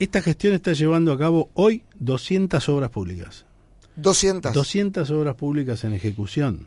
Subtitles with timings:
[0.00, 3.44] Esta gestión está llevando a cabo hoy 200 obras públicas.
[3.96, 4.52] 200.
[4.52, 6.66] 200 obras públicas en ejecución.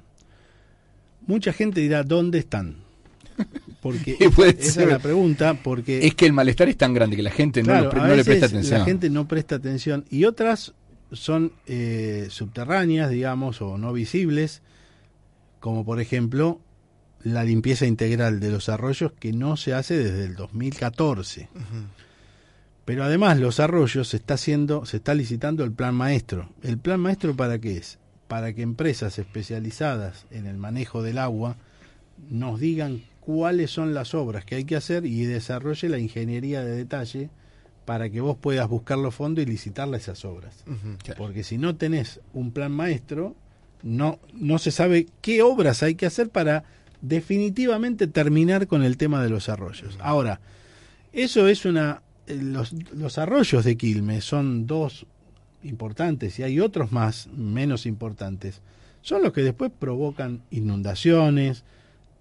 [1.28, 2.78] Mucha gente dirá, ¿dónde están?
[3.82, 4.18] Porque
[4.60, 7.62] esa es la pregunta, porque Es que el malestar es tan grande que la gente
[7.62, 8.80] no, claro, lo pre- a no le presta atención.
[8.80, 10.74] La gente no presta atención y otras
[11.12, 14.62] son eh, subterráneas, digamos, o no visibles,
[15.60, 16.60] como por ejemplo
[17.24, 21.50] la limpieza integral de los arroyos que no se hace desde el 2014.
[22.86, 26.50] Pero además los arroyos se está haciendo, se está licitando el plan maestro.
[26.62, 27.98] ¿El plan maestro para qué es?
[28.28, 31.56] Para que empresas especializadas en el manejo del agua
[32.30, 36.76] nos digan cuáles son las obras que hay que hacer y desarrolle la ingeniería de
[36.76, 37.30] detalle
[37.86, 40.64] para que vos puedas buscar los fondos y licitarle esas obras.
[41.04, 41.18] Claro.
[41.18, 43.36] Porque si no tenés un plan maestro,
[43.82, 46.64] no, no se sabe qué obras hay que hacer para
[47.02, 49.98] definitivamente terminar con el tema de los arroyos.
[50.00, 50.40] Ahora,
[51.12, 52.02] eso es una...
[52.28, 55.06] eh, Los, los arroyos de Quilmes son dos
[55.64, 58.62] importantes y hay otros más menos importantes.
[59.02, 61.64] Son los que después provocan inundaciones,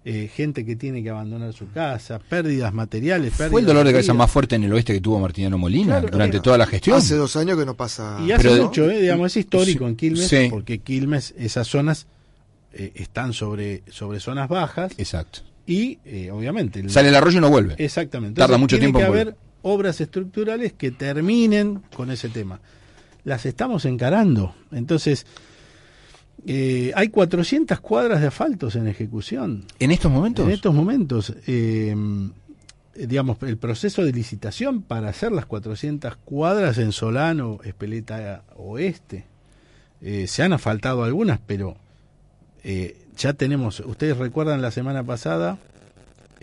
[0.05, 3.33] eh, gente que tiene que abandonar su casa, pérdidas materiales.
[3.33, 6.09] Fue el dolor de cabeza más fuerte en el oeste que tuvo Martiniano Molina Claro,
[6.11, 6.97] durante bueno, toda la gestión.
[6.97, 8.17] Hace dos años que no pasa.
[8.25, 10.47] Y hace Pero de- mucho, eh, digamos, es histórico Sí, en Quilmes, sí.
[10.49, 12.07] porque Quilmes, esas zonas
[12.73, 15.39] eh, están sobre, sobre zonas bajas Exacto.
[15.65, 17.75] y, eh, obviamente, el- Sale el arroyo y no vuelve.
[17.77, 18.39] exactamente.
[18.39, 19.39] Tarda mucho tiene tiempo que en haber volver.
[19.63, 22.59] Obras estructurales que terminen con ese tema.
[23.23, 24.53] Las estamos encarando.
[24.71, 25.25] Entonces,
[26.45, 29.65] eh, hay 400 cuadras de asfaltos en ejecución.
[29.79, 30.45] En estos momentos.
[30.45, 31.95] En estos momentos, eh,
[32.95, 39.25] digamos, el proceso de licitación para hacer las 400 cuadras en Solano, Espeleta Oeste,
[40.01, 41.77] eh, se han asfaltado algunas, pero
[42.63, 45.57] eh, ya tenemos, ustedes recuerdan la semana pasada,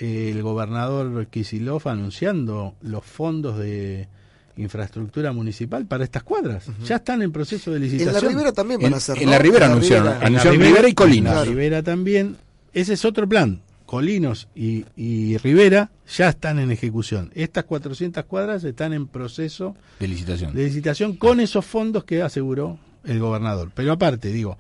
[0.01, 4.09] el gobernador Kisilov anunciando los fondos de
[4.57, 6.67] infraestructura municipal para estas cuadras.
[6.85, 8.15] Ya están en proceso de En licitación.
[8.25, 9.19] la Ribera también van En- a hacer.
[9.19, 9.31] en ¿no?
[9.31, 10.89] la Ribera En la anunciaron- Ribera.
[10.89, 11.33] y Colinas.
[11.33, 11.45] En la.
[11.45, 12.37] Rivera también.
[12.73, 13.61] Ese es otro plan.
[13.87, 17.33] Colinos y, y Rivera ya están en ejecución.
[17.35, 20.55] Estas 400 cuadras están en proceso De licitación.
[20.55, 23.73] de licitación con esos fondos que aseguró el gobernador.
[23.75, 24.57] Pero aparte, digo,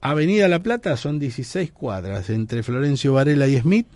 [0.00, 3.86] Avenida La Plata son 16 cuadras entre Florencio Varela y Smith.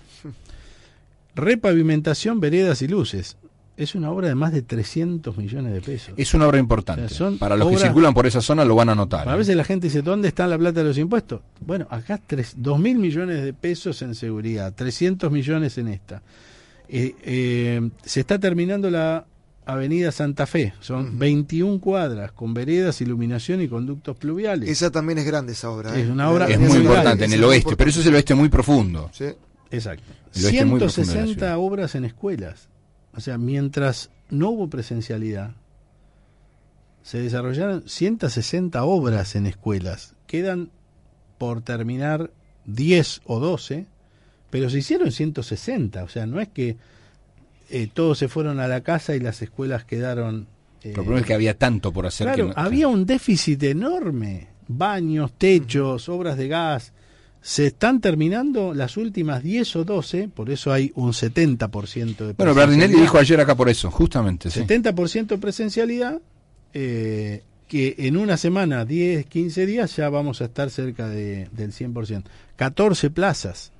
[1.34, 3.36] Repavimentación, veredas y luces.
[3.76, 6.12] Es una obra de más de 300 millones de pesos.
[6.18, 7.04] Es una obra importante.
[7.04, 9.26] O sea, son Para los que circulan por esa zona lo van a notar.
[9.26, 9.38] A ¿eh?
[9.38, 11.40] veces la gente dice, ¿dónde está la plata de los impuestos?
[11.60, 16.22] Bueno, acá tres, dos mil millones de pesos en seguridad, 300 millones en esta.
[16.88, 19.24] Eh, eh, se está terminando la
[19.64, 24.68] avenida Santa Fe, son 21 cuadras con veredas, iluminación y conductos pluviales.
[24.68, 25.96] Esa también es grande esa obra.
[25.96, 26.02] ¿eh?
[26.02, 28.34] Es una obra Es muy grande, importante en el oeste, pero eso es el oeste
[28.34, 29.10] muy profundo.
[29.12, 29.26] Sí.
[29.70, 30.04] Exacto.
[30.34, 31.58] El oeste muy profundo de la 160 ciudad.
[31.58, 32.68] obras en escuelas.
[33.14, 35.52] O sea, mientras no hubo presencialidad,
[37.02, 40.14] se desarrollaron 160 obras en escuelas.
[40.26, 40.70] Quedan
[41.38, 42.30] por terminar
[42.66, 43.86] 10 o 12,
[44.50, 46.04] pero se hicieron 160.
[46.04, 46.76] O sea, no es que
[47.70, 50.46] eh, todos se fueron a la casa y las escuelas quedaron...
[50.82, 53.62] eh, El problema es que había tanto por hacer Claro, que no- había un déficit
[53.64, 54.48] enorme.
[54.68, 56.92] Baños, techos, obras de gas.
[57.42, 62.54] Se están terminando las últimas 10 o 12, por eso hay un 70% de Bueno.
[62.54, 64.50] Bardinelli dijo ayer acá por eso, justamente.
[64.50, 64.60] sí.
[64.60, 66.20] 70% de presencialidad,
[66.74, 71.72] eh, que en una semana, 10, 15 días, ya vamos a estar cerca de, del
[71.72, 72.24] 100%.
[72.56, 73.72] 14 plazas.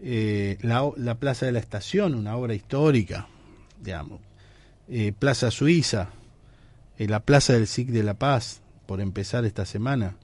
[0.00, 3.28] Eh, la, la Plaza de la Estación, una obra histórica,
[3.82, 4.20] digamos.
[4.88, 6.10] Eh, Plaza Suiza,
[6.98, 10.16] la Plaza del SIC de La Paz, por empezar esta semana.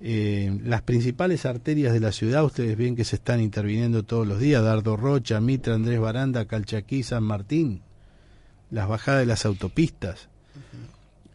[0.00, 4.38] Eh, las principales arterias de la ciudad, ustedes ven que se están interviniendo todos los
[4.38, 7.82] días, Dardo Rocha, Mitra, Andrés Baranda, Calchaquí, San Martín,
[8.70, 10.28] las bajadas de las autopistas,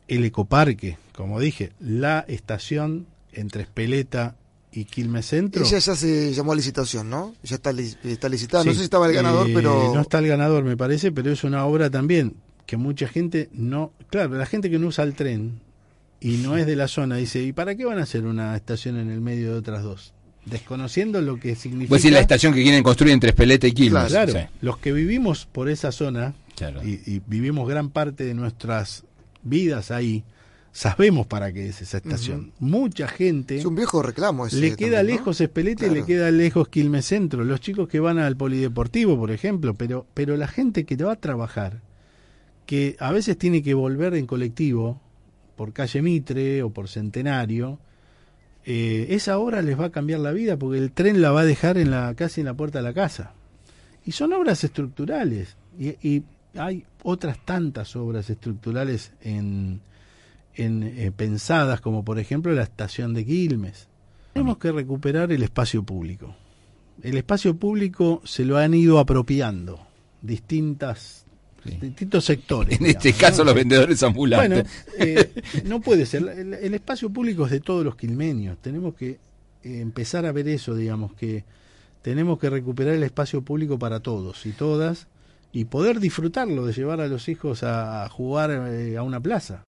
[0.07, 4.35] el ecoparque, como dije, la estación entre Espeleta
[4.71, 5.63] y Quilmes Centro.
[5.63, 7.35] Ella ya se llamó a licitación, ¿no?
[7.43, 8.63] Ya está, está licitada.
[8.63, 9.93] no sé si estaba el ganador, eh, pero.
[9.93, 12.35] No está el ganador, me parece, pero es una obra también
[12.65, 13.91] que mucha gente no...
[14.09, 15.59] Claro, la gente que no usa el tren
[16.23, 18.97] y no es de la zona dice, ¿y para qué van a hacer una estación
[18.97, 20.13] en el medio de otras dos?
[20.45, 21.89] desconociendo lo que significa.
[21.89, 24.07] Pues sí, la estación que quieren construir entre Espeleta y Quilmes.
[24.07, 26.33] Claro, los que vivimos por esa zona
[26.83, 29.03] y, vivimos gran parte de nuestras
[29.41, 30.23] vidas ahí,
[30.71, 32.51] sabemos para qué es esa estación.
[32.59, 33.57] Mucha gente.
[33.57, 37.43] Es un viejo reclamo ese Le queda lejos Espeleta y le queda lejos Quilmes Centro.
[37.43, 41.19] Los chicos que van al polideportivo, por ejemplo, pero, pero la gente que va a
[41.19, 41.81] trabajar,
[42.65, 44.99] que a veces tiene que volver en colectivo
[45.55, 47.79] por calle Mitre o por Centenario,
[48.65, 51.45] eh, esa hora les va a cambiar la vida porque el tren la va a
[51.45, 53.33] dejar en la casi en la puerta de la casa.
[54.05, 55.55] Y son obras estructurales.
[55.79, 56.23] Y,
[56.55, 59.81] hay otras tantas obras estructurales en,
[60.53, 63.87] en eh, pensadas, como por ejemplo la estación de Quilmes.
[64.33, 66.35] Tenemos que recuperar el espacio público.
[67.01, 69.79] El espacio público se lo han ido apropiando
[70.21, 71.22] distintas
[71.63, 72.79] distintos sectores.
[72.83, 74.67] En este caso los vendedores ambulantes.
[74.97, 75.31] Bueno, eh,
[75.65, 76.23] no puede ser.
[76.27, 78.57] El, espacio público es de todos los quilmenios.
[78.61, 79.19] Tenemos que eh,
[79.63, 81.45] empezar a ver eso, digamos, que
[82.01, 85.07] tenemos que recuperar el espacio público para todos y todas
[85.53, 89.61] y poder disfrutarlo, de llevar a los hijos a, jugar eh, a una plaza.